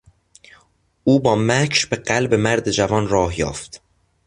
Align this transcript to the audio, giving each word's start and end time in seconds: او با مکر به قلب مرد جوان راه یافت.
او 1.03 1.19
با 1.19 1.35
مکر 1.35 1.85
به 1.89 1.95
قلب 1.95 2.33
مرد 2.33 2.71
جوان 2.71 3.07
راه 3.07 3.39
یافت. 3.39 3.81